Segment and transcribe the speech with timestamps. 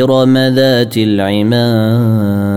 [0.00, 2.52] ارم ذات العماد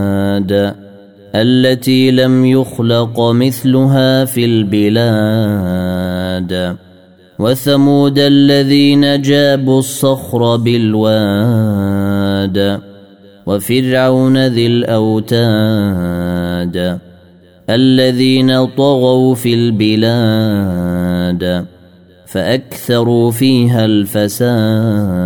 [1.35, 5.95] التي لم يخلق مثلها في البلاد
[7.39, 12.05] وثمود الذين جابوا الصخر بالواد
[13.45, 16.05] وفرعون ذي الاوتاد
[17.69, 20.95] الذين طغوا في البلاد
[22.25, 25.25] فاكثروا فيها الفساد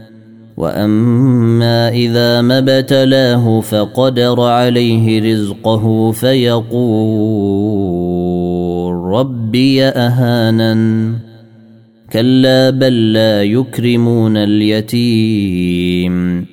[0.61, 6.71] واما اذا ما ابتلاه فقدر عليه رزقه فيقول
[9.13, 11.13] ربي اهانن
[12.11, 16.45] كلا بل لا يكرمون اليتيم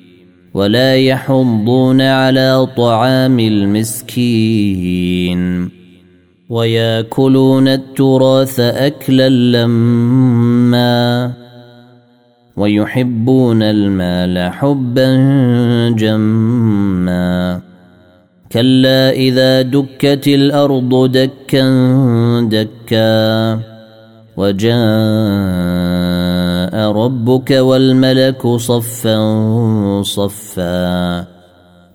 [0.53, 4.89] ولا يحضون على طعام المسكين
[6.49, 11.33] وياكلون التراث اكلا لما
[12.59, 15.09] ويحبون المال حبا
[15.89, 17.61] جما.
[18.51, 21.69] كلا إذا دكت الأرض دكا
[22.51, 23.59] دكا.
[24.37, 24.79] وجاء
[26.91, 31.25] ربك والملك صفا صفا.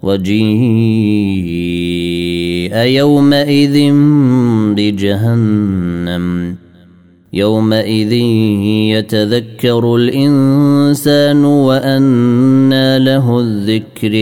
[0.03, 3.93] وجيء يومئذ
[4.75, 6.57] بجهنم.
[7.35, 8.13] يومئذ
[8.93, 14.15] يتذكر الإنسان وأنى له الذكر.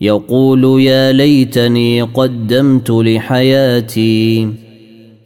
[0.00, 4.48] يقول يا ليتني قدمت لحياتي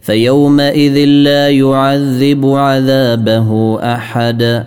[0.01, 4.65] فيومئذ لا يعذب عذابه أحد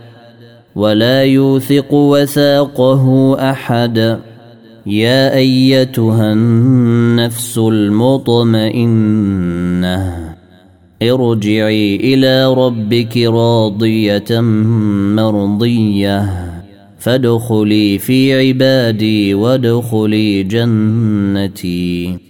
[0.76, 4.18] ولا يوثق وثاقه أحد.
[4.86, 8.78] يا أيتها النفس المطمئنة.
[11.02, 14.40] ارجعي إلى ربك راضية
[15.16, 16.28] مرضية.
[16.98, 22.27] فادخلي في عبادي وادخلي جنتي.